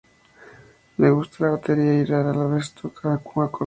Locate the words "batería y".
1.51-2.05